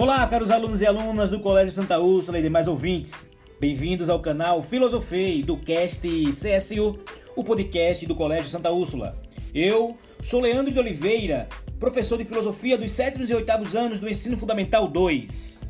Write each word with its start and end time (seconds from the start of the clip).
Olá, 0.00 0.26
caros 0.26 0.50
alunos 0.50 0.80
e 0.80 0.86
alunas 0.86 1.28
do 1.28 1.40
Colégio 1.40 1.74
Santa 1.74 1.98
Úrsula 1.98 2.38
e 2.38 2.42
demais 2.42 2.66
ouvintes. 2.66 3.28
Bem-vindos 3.60 4.08
ao 4.08 4.18
canal 4.18 4.62
Filosofei 4.62 5.42
do 5.42 5.58
Cast 5.58 6.00
CSU, 6.30 6.98
o 7.36 7.44
podcast 7.44 8.06
do 8.06 8.14
Colégio 8.14 8.48
Santa 8.48 8.70
Úrsula. 8.70 9.20
Eu 9.54 9.98
sou 10.22 10.40
Leandro 10.40 10.72
de 10.72 10.78
Oliveira, 10.78 11.50
professor 11.78 12.16
de 12.16 12.24
filosofia 12.24 12.78
dos 12.78 12.92
sétimos 12.92 13.28
e 13.28 13.34
oitavos 13.34 13.76
anos 13.76 14.00
do 14.00 14.08
Ensino 14.08 14.38
Fundamental 14.38 14.88
2. 14.88 15.68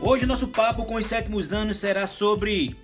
Hoje 0.00 0.24
nosso 0.24 0.48
papo 0.48 0.86
com 0.86 0.94
os 0.94 1.04
sétimos 1.04 1.52
anos 1.52 1.76
será 1.76 2.06
sobre 2.06 2.74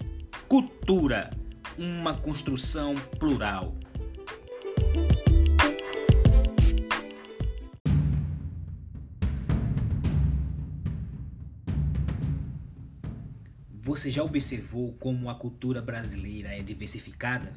cultura, 0.47 1.31
uma 1.79 2.13
construção 2.13 2.97
plural. 3.21 3.77
Você 13.73 14.11
já 14.11 14.23
observou 14.23 14.93
como 14.95 15.31
a 15.31 15.35
cultura 15.37 15.81
brasileira 15.81 16.49
é 16.49 16.63
diversificada? 16.63 17.53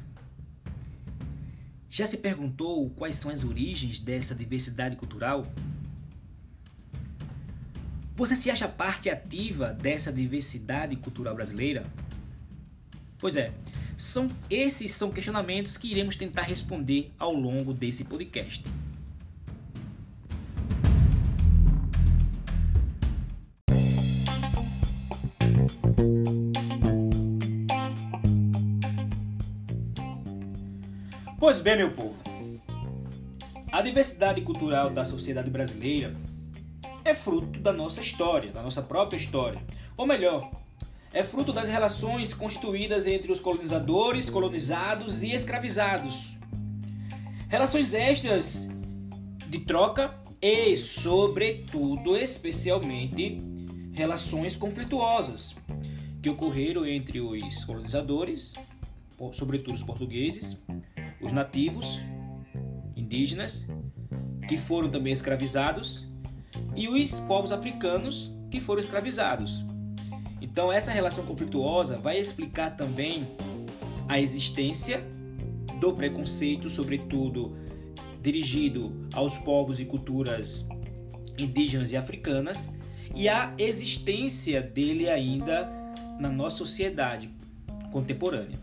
Já 1.90 2.06
se 2.06 2.16
perguntou 2.16 2.88
quais 2.90 3.16
são 3.16 3.30
as 3.30 3.44
origens 3.44 4.00
dessa 4.00 4.34
diversidade 4.34 4.96
cultural? 4.96 5.44
Você 8.14 8.36
se 8.36 8.50
acha 8.50 8.68
parte 8.68 9.10
ativa 9.10 9.74
dessa 9.74 10.12
diversidade 10.12 10.96
cultural 10.96 11.34
brasileira? 11.34 11.84
Pois 13.18 13.36
é, 13.36 13.52
são 14.02 14.26
esses 14.50 14.92
são 14.92 15.12
questionamentos 15.12 15.76
que 15.76 15.88
iremos 15.88 16.16
tentar 16.16 16.42
responder 16.42 17.12
ao 17.18 17.32
longo 17.32 17.72
desse 17.72 18.04
podcast. 18.04 18.64
Pois 31.38 31.60
bem, 31.60 31.76
meu 31.76 31.92
povo, 31.92 32.16
a 33.70 33.82
diversidade 33.82 34.40
cultural 34.40 34.90
da 34.90 35.04
sociedade 35.04 35.48
brasileira 35.48 36.14
é 37.04 37.14
fruto 37.14 37.60
da 37.60 37.72
nossa 37.72 38.00
história, 38.00 38.50
da 38.50 38.62
nossa 38.62 38.82
própria 38.82 39.16
história. 39.16 39.62
Ou 39.96 40.06
melhor, 40.06 40.61
é 41.12 41.22
fruto 41.22 41.52
das 41.52 41.68
relações 41.68 42.32
constituídas 42.32 43.06
entre 43.06 43.30
os 43.30 43.40
colonizadores, 43.40 44.30
colonizados 44.30 45.22
e 45.22 45.32
escravizados. 45.32 46.36
Relações 47.48 47.92
estas 47.92 48.70
de 49.48 49.60
troca 49.60 50.14
e, 50.40 50.74
sobretudo, 50.76 52.16
especialmente, 52.16 53.38
relações 53.92 54.56
conflituosas 54.56 55.54
que 56.22 56.30
ocorreram 56.30 56.86
entre 56.86 57.20
os 57.20 57.64
colonizadores, 57.64 58.54
sobretudo 59.32 59.74
os 59.74 59.82
portugueses, 59.82 60.62
os 61.20 61.30
nativos, 61.30 62.00
indígenas, 62.96 63.68
que 64.48 64.56
foram 64.56 64.90
também 64.90 65.12
escravizados 65.12 66.08
e 66.74 66.88
os 66.88 67.20
povos 67.20 67.52
africanos 67.52 68.32
que 68.50 68.60
foram 68.60 68.80
escravizados. 68.80 69.71
Então, 70.42 70.72
essa 70.72 70.90
relação 70.90 71.24
conflituosa 71.24 71.96
vai 71.96 72.18
explicar 72.18 72.76
também 72.76 73.28
a 74.08 74.20
existência 74.20 75.00
do 75.78 75.94
preconceito, 75.94 76.68
sobretudo 76.68 77.56
dirigido 78.20 79.08
aos 79.14 79.38
povos 79.38 79.78
e 79.78 79.84
culturas 79.84 80.66
indígenas 81.38 81.92
e 81.92 81.96
africanas, 81.96 82.68
e 83.14 83.28
a 83.28 83.54
existência 83.56 84.60
dele 84.60 85.08
ainda 85.08 85.68
na 86.18 86.28
nossa 86.28 86.56
sociedade 86.56 87.30
contemporânea. 87.92 88.58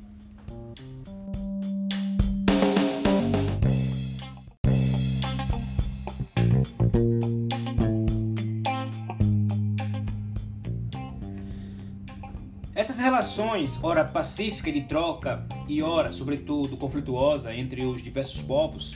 Essas 12.80 12.98
relações, 12.98 13.78
ora 13.84 14.06
pacífica 14.06 14.72
de 14.72 14.80
troca 14.84 15.46
e 15.68 15.82
ora, 15.82 16.14
sobretudo, 16.14 16.78
conflituosa 16.78 17.54
entre 17.54 17.86
os 17.86 18.02
diversos 18.02 18.42
povos, 18.42 18.96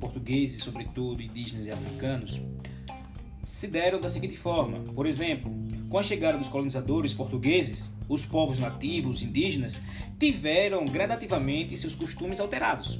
portugueses, 0.00 0.62
sobretudo, 0.62 1.20
indígenas 1.20 1.66
e 1.66 1.70
africanos, 1.70 2.40
se 3.44 3.66
deram 3.66 4.00
da 4.00 4.08
seguinte 4.08 4.34
forma: 4.34 4.78
por 4.94 5.06
exemplo, 5.06 5.52
com 5.90 5.98
a 5.98 6.02
chegada 6.02 6.38
dos 6.38 6.48
colonizadores 6.48 7.12
portugueses, 7.12 7.94
os 8.08 8.24
povos 8.24 8.58
nativos 8.58 9.22
indígenas 9.22 9.82
tiveram 10.18 10.86
gradativamente 10.86 11.76
seus 11.76 11.94
costumes 11.94 12.40
alterados. 12.40 12.98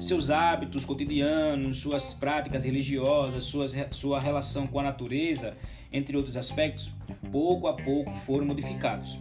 Seus 0.00 0.30
hábitos 0.30 0.86
cotidianos, 0.86 1.80
suas 1.80 2.14
práticas 2.14 2.64
religiosas, 2.64 3.44
suas, 3.44 3.74
sua 3.90 4.18
relação 4.18 4.66
com 4.66 4.80
a 4.80 4.84
natureza 4.84 5.54
entre 5.94 6.16
outros 6.16 6.36
aspectos, 6.36 6.92
pouco 7.30 7.68
a 7.68 7.72
pouco 7.72 8.12
foram 8.16 8.44
modificados. 8.44 9.18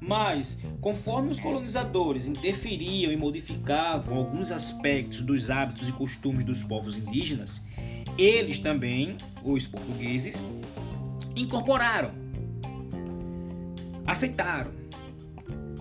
Mas, 0.00 0.58
conforme 0.80 1.30
os 1.30 1.38
colonizadores 1.38 2.26
interferiam 2.26 3.12
e 3.12 3.16
modificavam 3.16 4.16
alguns 4.16 4.50
aspectos 4.50 5.20
dos 5.20 5.50
hábitos 5.50 5.88
e 5.88 5.92
costumes 5.92 6.44
dos 6.44 6.62
povos 6.62 6.96
indígenas, 6.96 7.62
eles 8.16 8.58
também, 8.58 9.16
os 9.44 9.66
portugueses, 9.66 10.42
incorporaram, 11.36 12.10
aceitaram, 14.06 14.72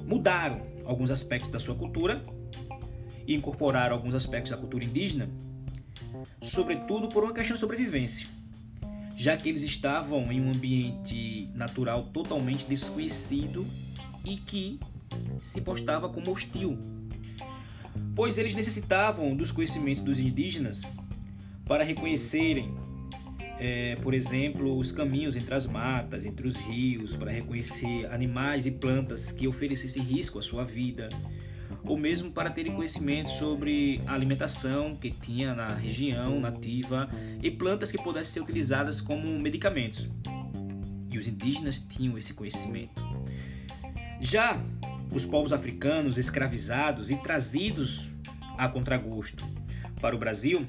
mudaram 0.06 0.62
alguns 0.84 1.10
aspectos 1.10 1.50
da 1.50 1.60
sua 1.60 1.76
cultura 1.76 2.22
e 3.26 3.34
incorporaram 3.34 3.96
alguns 3.96 4.14
aspectos 4.14 4.52
da 4.52 4.58
cultura 4.58 4.84
indígena, 4.84 5.30
sobretudo 6.42 7.08
por 7.08 7.24
uma 7.24 7.34
questão 7.34 7.54
de 7.54 7.60
sobrevivência 7.62 8.37
já 9.18 9.36
que 9.36 9.50
eles 9.50 9.64
estavam 9.64 10.32
em 10.32 10.40
um 10.40 10.52
ambiente 10.52 11.50
natural 11.56 12.04
totalmente 12.04 12.68
desconhecido 12.68 13.66
e 14.24 14.38
que 14.38 14.80
se 15.42 15.60
postava 15.60 16.08
como 16.08 16.32
hostil, 16.32 16.78
pois 18.16 18.38
eles 18.38 18.54
necessitavam 18.54 19.36
dos 19.36 19.52
conhecimentos 19.52 20.04
dos 20.04 20.20
indígenas 20.20 20.84
para 21.66 21.84
reconhecerem, 21.84 22.72
é, 23.60 23.96
por 24.04 24.14
exemplo, 24.14 24.78
os 24.78 24.92
caminhos 24.92 25.36
entre 25.36 25.56
as 25.56 25.66
matas, 25.66 26.24
entre 26.24 26.48
os 26.48 26.56
rios, 26.56 27.16
para 27.16 27.32
reconhecer 27.32 28.06
animais 28.12 28.68
e 28.68 28.72
plantas 28.72 29.32
que 29.32 29.48
oferecessem 29.48 30.04
risco 30.04 30.38
à 30.38 30.44
sua 30.44 30.64
vida, 30.64 31.10
ou 31.88 31.98
mesmo 31.98 32.32
para 32.32 32.50
terem 32.50 32.74
conhecimento 32.74 33.30
sobre 33.30 34.02
a 34.06 34.14
alimentação 34.14 34.96
que 34.96 35.10
tinha 35.10 35.56
na 35.56 35.68
região 35.68 36.40
nativa 36.40 37.10
e 37.42 37.50
plantas 37.50 37.92
que 37.92 37.98
pudessem 37.98 38.34
ser 38.34 38.42
utilizadas 38.42 39.00
como 39.00 39.40
medicamentos. 39.40 40.10
E 41.10 41.18
os 41.18 41.28
indígenas 41.28 41.80
tinham 41.80 42.18
esse 42.18 42.34
conhecimento. 42.34 43.02
Já 44.20 44.60
os 45.14 45.26
povos 45.26 45.54
africanos 45.54 46.18
escravizados 46.18 47.10
e 47.10 47.16
trazidos 47.18 48.12
a 48.58 48.68
contragosto 48.68 49.46
para 50.02 50.16
o 50.16 50.20
Brasil, 50.20 50.68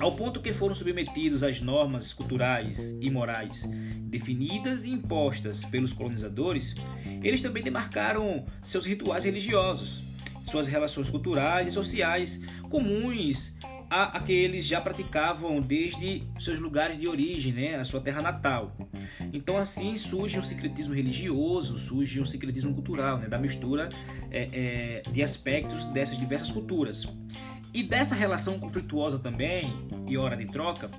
ao 0.00 0.12
ponto 0.12 0.40
que 0.40 0.52
foram 0.52 0.74
submetidos 0.74 1.42
às 1.42 1.60
normas 1.60 2.12
culturais 2.12 2.96
e 3.00 3.10
morais 3.10 3.68
definidas 4.00 4.84
e 4.84 4.90
impostas 4.90 5.64
pelos 5.64 5.92
colonizadores, 5.92 6.74
eles 7.22 7.42
também 7.42 7.62
demarcaram 7.62 8.44
seus 8.62 8.86
rituais 8.86 9.24
religiosos, 9.24 10.02
suas 10.42 10.66
relações 10.66 11.10
culturais 11.10 11.68
e 11.68 11.70
sociais 11.70 12.40
comuns 12.68 13.56
a, 13.90 14.22
já 14.60 14.80
praticavam 14.80 15.60
desde 15.60 16.22
seus 16.38 16.60
lugares 16.60 16.98
de 16.98 17.08
origem, 17.08 17.52
né, 17.52 17.74
a 17.74 17.84
sua 17.84 18.00
terra 18.00 18.22
natal. 18.22 18.76
Então 19.32 19.56
assim 19.56 19.98
surge 19.98 20.38
um 20.38 20.42
secretismo 20.42 20.94
religioso, 20.94 21.76
surge 21.76 22.20
um 22.20 22.24
secretismo 22.24 22.72
cultural, 22.72 23.18
né, 23.18 23.26
da 23.26 23.38
mistura 23.38 23.88
é, 24.30 24.48
é, 24.52 25.10
de 25.10 25.22
aspectos 25.22 25.86
dessas 25.86 26.16
diversas 26.16 26.52
culturas. 26.52 27.04
E 27.72 27.82
dessa 27.82 28.14
relação 28.14 28.58
conflituosa 28.58 29.18
também, 29.18 29.86
e 30.06 30.16
hora 30.16 30.36
de 30.36 30.46
troca, 30.46 30.90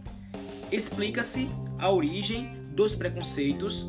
explica-se 0.72 1.50
a 1.78 1.92
origem 1.92 2.54
dos 2.74 2.96
preconceitos 2.96 3.86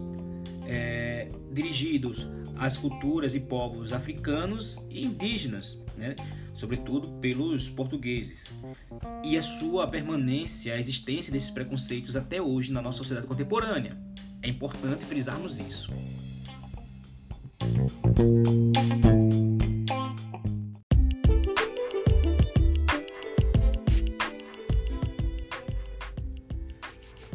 é, 0.67 1.29
dirigidos 1.53 2.27
às 2.57 2.77
culturas 2.77 3.35
e 3.35 3.41
povos 3.41 3.93
africanos 3.93 4.79
e 4.91 5.05
indígenas, 5.05 5.79
né? 5.97 6.17
sobretudo 6.57 7.09
pelos 7.21 7.69
portugueses, 7.69 8.51
e 9.25 9.37
a 9.37 9.43
sua 9.43 9.87
permanência, 9.87 10.75
a 10.75 10.79
existência 10.79 11.33
desses 11.33 11.51
preconceitos 11.51 12.17
até 12.17 12.41
hoje 12.41 12.73
na 12.73 12.83
nossa 12.83 12.99
sociedade 12.99 13.27
contemporânea. 13.27 13.97
É 14.43 14.49
importante 14.49 15.05
frisarmos 15.05 15.61
isso. 15.61 15.91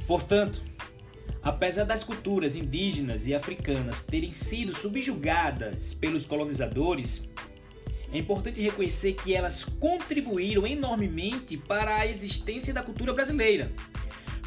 Portanto, 0.08 0.64
apesar 1.44 1.84
das 1.84 2.04
culturas 2.04 2.56
indígenas 2.56 3.28
e 3.28 3.36
africanas 3.36 4.00
terem 4.00 4.32
sido 4.32 4.74
subjugadas 4.74 5.94
pelos 5.94 6.26
colonizadores, 6.26 7.28
é 8.12 8.18
importante 8.18 8.62
reconhecer 8.62 9.14
que 9.14 9.36
elas 9.36 9.66
contribuíram 9.66 10.66
enormemente 10.66 11.58
para 11.58 11.98
a 11.98 12.08
existência 12.08 12.74
da 12.74 12.82
cultura 12.82 13.12
brasileira. 13.12 13.70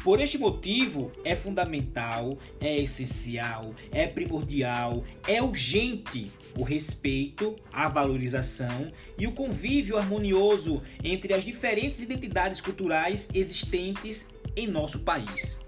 Por 0.03 0.19
este 0.19 0.39
motivo, 0.39 1.11
é 1.23 1.35
fundamental, 1.35 2.35
é 2.59 2.75
essencial, 2.79 3.75
é 3.91 4.07
primordial, 4.07 5.03
é 5.27 5.43
urgente 5.43 6.31
o 6.57 6.63
respeito, 6.63 7.55
a 7.71 7.87
valorização 7.87 8.91
e 9.15 9.27
o 9.27 9.31
convívio 9.31 9.97
harmonioso 9.97 10.81
entre 11.03 11.35
as 11.35 11.43
diferentes 11.43 12.01
identidades 12.01 12.59
culturais 12.59 13.29
existentes 13.31 14.27
em 14.55 14.67
nosso 14.67 14.99
país. 14.99 15.59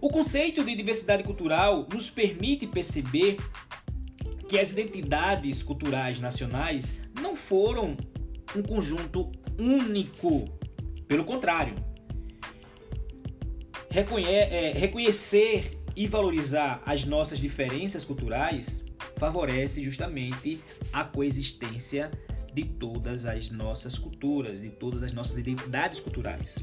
O 0.00 0.08
conceito 0.08 0.64
de 0.64 0.74
diversidade 0.74 1.22
cultural 1.22 1.86
nos 1.92 2.08
permite 2.08 2.66
perceber 2.66 3.36
que 4.48 4.58
as 4.58 4.72
identidades 4.72 5.62
culturais 5.62 6.20
nacionais 6.20 6.98
não 7.20 7.36
foram 7.36 7.96
um 8.56 8.62
conjunto 8.62 9.30
único. 9.58 10.44
Pelo 11.06 11.24
contrário, 11.24 11.74
é, 13.90 14.72
reconhecer 14.72 15.78
e 15.94 16.06
valorizar 16.06 16.82
as 16.86 17.04
nossas 17.04 17.38
diferenças 17.38 18.04
culturais 18.04 18.84
favorece 19.16 19.82
justamente 19.82 20.60
a 20.92 21.04
coexistência 21.04 22.10
de 22.54 22.64
todas 22.64 23.26
as 23.26 23.50
nossas 23.50 23.98
culturas, 23.98 24.60
de 24.62 24.70
todas 24.70 25.02
as 25.02 25.12
nossas 25.12 25.38
identidades 25.38 26.00
culturais. 26.00 26.56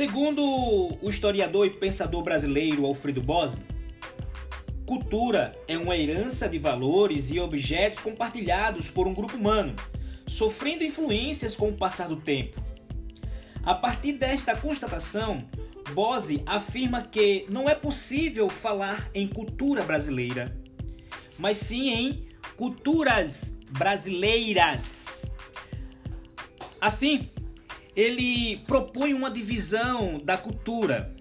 Segundo 0.00 0.42
o 1.02 1.10
historiador 1.10 1.66
e 1.66 1.70
pensador 1.70 2.22
brasileiro 2.22 2.86
Alfredo 2.86 3.20
Bose, 3.20 3.62
cultura 4.86 5.52
é 5.68 5.76
uma 5.76 5.94
herança 5.94 6.48
de 6.48 6.58
valores 6.58 7.30
e 7.30 7.38
objetos 7.38 8.00
compartilhados 8.00 8.90
por 8.90 9.06
um 9.06 9.12
grupo 9.12 9.36
humano, 9.36 9.76
sofrendo 10.26 10.84
influências 10.84 11.54
com 11.54 11.68
o 11.68 11.76
passar 11.76 12.08
do 12.08 12.16
tempo. 12.16 12.64
A 13.62 13.74
partir 13.74 14.14
desta 14.14 14.56
constatação, 14.56 15.46
Bose 15.92 16.42
afirma 16.46 17.02
que 17.02 17.44
não 17.50 17.68
é 17.68 17.74
possível 17.74 18.48
falar 18.48 19.10
em 19.12 19.28
cultura 19.28 19.82
brasileira, 19.82 20.56
mas 21.38 21.58
sim 21.58 21.90
em 21.90 22.26
culturas 22.56 23.54
brasileiras. 23.70 25.26
Assim, 26.80 27.28
ele 27.94 28.58
propõe 28.66 29.14
uma 29.14 29.30
divisão 29.30 30.20
da 30.24 30.36
cultura 30.36 31.14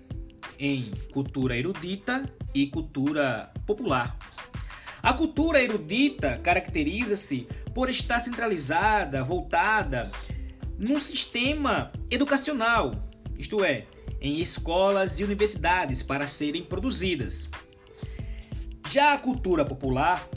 em 0.58 0.92
cultura 1.14 1.58
erudita 1.58 2.26
e 2.54 2.68
cultura 2.68 3.52
popular. 3.66 4.18
A 5.02 5.14
cultura 5.14 5.62
erudita 5.62 6.38
caracteriza-se 6.44 7.48
por 7.74 7.90
estar 7.90 8.20
centralizada, 8.20 9.24
voltada 9.24 10.12
num 10.78 11.00
sistema 11.00 11.92
educacional, 12.12 12.92
isto 13.38 13.64
é, 13.64 13.86
em 14.20 14.42
escolas 14.42 15.20
e 15.20 15.24
universidades 15.24 16.04
para 16.04 16.28
serem 16.28 16.64
produzidas. 16.64 17.50
Já 18.90 19.14
a 19.14 19.18
cultura 19.18 19.64
popular 19.64 20.28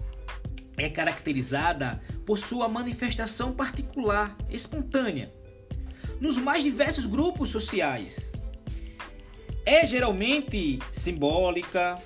é 0.77 0.89
caracterizada 0.89 2.01
por 2.25 2.39
sua 2.39 2.69
manifestação 2.69 3.53
particular, 3.53 4.37
espontânea, 4.49 5.33
nos 6.23 6.39
mais 6.39 6.63
diversos 6.63 7.05
grupos 7.05 7.51
sociais. 7.51 8.31
É 9.67 9.85
geralmente 9.85 10.79
simbólica 10.93 12.01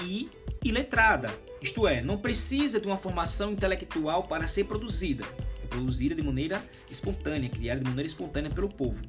e 0.00 0.30
iletrada, 0.62 1.36
isto 1.60 1.88
é, 1.88 2.00
não 2.00 2.18
precisa 2.18 2.78
de 2.78 2.86
uma 2.86 2.96
formação 2.96 3.50
intelectual 3.50 4.22
para 4.28 4.46
ser 4.46 4.66
produzida. 4.66 5.24
É 5.60 5.66
produzida 5.66 6.14
de 6.14 6.22
maneira 6.22 6.62
espontânea, 6.88 7.50
criada 7.50 7.80
de 7.80 7.88
maneira 7.88 8.06
espontânea 8.06 8.48
pelo 8.48 8.68
povo. 8.68 9.02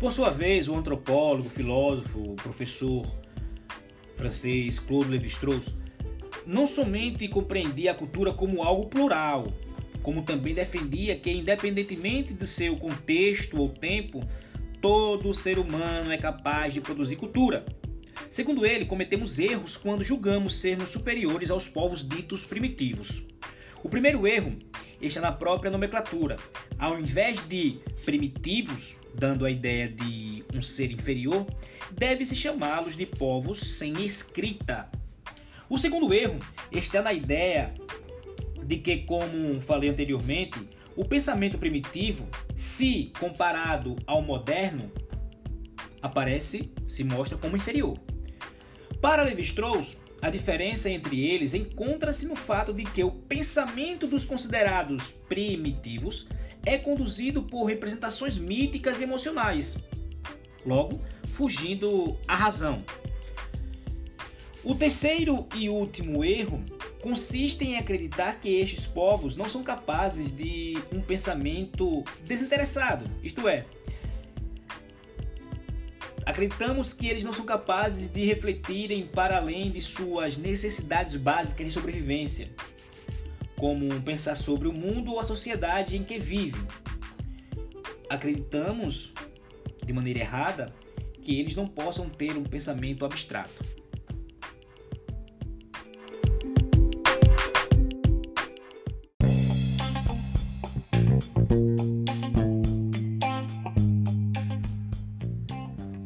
Por 0.00 0.10
sua 0.10 0.30
vez, 0.30 0.66
o 0.66 0.74
antropólogo, 0.74 1.50
filósofo, 1.50 2.34
professor 2.36 3.06
francês 4.22 4.78
Claude 4.78 5.10
Lévi-Strauss 5.10 5.74
não 6.46 6.64
somente 6.64 7.26
compreendia 7.26 7.90
a 7.90 7.94
cultura 7.94 8.32
como 8.32 8.62
algo 8.62 8.86
plural, 8.86 9.52
como 10.00 10.22
também 10.22 10.54
defendia 10.54 11.16
que, 11.16 11.30
independentemente 11.30 12.32
do 12.32 12.46
seu 12.46 12.76
contexto 12.76 13.58
ou 13.58 13.68
tempo, 13.68 14.24
todo 14.80 15.34
ser 15.34 15.58
humano 15.58 16.12
é 16.12 16.18
capaz 16.18 16.72
de 16.72 16.80
produzir 16.80 17.16
cultura. 17.16 17.64
Segundo 18.30 18.64
ele, 18.64 18.86
cometemos 18.86 19.38
erros 19.38 19.76
quando 19.76 20.04
julgamos 20.04 20.56
sermos 20.56 20.90
superiores 20.90 21.50
aos 21.50 21.68
povos 21.68 22.08
ditos 22.08 22.46
primitivos. 22.46 23.22
O 23.82 23.88
primeiro 23.88 24.26
erro 24.26 24.56
está 25.02 25.20
na 25.20 25.32
própria 25.32 25.70
nomenclatura. 25.70 26.36
Ao 26.78 26.98
invés 26.98 27.46
de 27.48 27.80
primitivos, 28.04 28.96
dando 29.14 29.44
a 29.44 29.50
ideia 29.50 29.88
de 29.88 30.44
um 30.54 30.62
ser 30.62 30.90
inferior, 30.92 31.46
deve-se 31.90 32.36
chamá-los 32.36 32.96
de 32.96 33.04
povos 33.04 33.58
sem 33.60 34.04
escrita. 34.04 34.90
O 35.68 35.78
segundo 35.78 36.12
erro 36.14 36.38
está 36.70 37.02
na 37.02 37.12
ideia 37.12 37.74
de 38.62 38.78
que, 38.78 38.98
como 38.98 39.60
falei 39.60 39.90
anteriormente, 39.90 40.58
o 40.94 41.04
pensamento 41.04 41.58
primitivo, 41.58 42.28
se 42.54 43.12
comparado 43.18 43.96
ao 44.06 44.22
moderno, 44.22 44.92
aparece, 46.00 46.70
se 46.86 47.02
mostra 47.02 47.38
como 47.38 47.56
inferior. 47.56 47.98
Para 49.00 49.22
Levi-Strauss, 49.22 49.98
a 50.22 50.30
diferença 50.30 50.88
entre 50.88 51.20
eles 51.20 51.52
encontra-se 51.52 52.26
no 52.26 52.36
fato 52.36 52.72
de 52.72 52.84
que 52.84 53.02
o 53.02 53.10
pensamento 53.10 54.06
dos 54.06 54.24
considerados 54.24 55.10
primitivos 55.28 56.28
é 56.64 56.78
conduzido 56.78 57.42
por 57.42 57.64
representações 57.64 58.38
míticas 58.38 59.00
e 59.00 59.02
emocionais, 59.02 59.76
logo 60.64 60.96
fugindo 61.26 62.16
à 62.28 62.36
razão. 62.36 62.84
O 64.62 64.76
terceiro 64.76 65.44
e 65.56 65.68
último 65.68 66.24
erro 66.24 66.64
consiste 67.00 67.64
em 67.64 67.76
acreditar 67.76 68.40
que 68.40 68.60
estes 68.60 68.86
povos 68.86 69.36
não 69.36 69.48
são 69.48 69.64
capazes 69.64 70.30
de 70.30 70.78
um 70.92 71.00
pensamento 71.00 72.04
desinteressado, 72.24 73.04
isto 73.24 73.48
é, 73.48 73.66
acreditamos 76.24 76.92
que 76.92 77.08
eles 77.08 77.24
não 77.24 77.32
são 77.32 77.44
capazes 77.44 78.12
de 78.12 78.24
refletirem 78.24 79.06
para 79.06 79.36
além 79.36 79.70
de 79.70 79.80
suas 79.80 80.36
necessidades 80.36 81.16
básicas 81.16 81.66
de 81.66 81.72
sobrevivência 81.72 82.50
como 83.62 84.00
pensar 84.00 84.34
sobre 84.34 84.66
o 84.66 84.72
mundo 84.72 85.12
ou 85.12 85.20
a 85.20 85.24
sociedade 85.24 85.96
em 85.96 86.02
que 86.02 86.18
vive. 86.18 86.60
Acreditamos, 88.10 89.12
de 89.86 89.92
maneira 89.92 90.18
errada, 90.18 90.74
que 91.22 91.38
eles 91.38 91.54
não 91.54 91.68
possam 91.68 92.08
ter 92.08 92.36
um 92.36 92.42
pensamento 92.42 93.04
abstrato. 93.04 93.64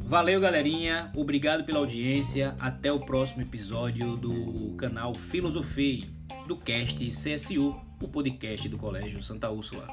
Valeu, 0.06 0.40
galerinha. 0.40 1.10
Obrigado 1.16 1.64
pela 1.64 1.80
audiência. 1.80 2.54
Até 2.60 2.92
o 2.92 3.00
próximo 3.00 3.42
episódio 3.42 4.16
do 4.16 4.72
canal 4.76 5.12
Filosofei 5.12 6.04
do 6.46 6.56
cast 6.56 7.04
CSU, 7.08 7.74
o 8.00 8.06
podcast 8.06 8.68
do 8.68 8.78
Colégio 8.78 9.20
Santa 9.20 9.50
Úrsula. 9.50 9.88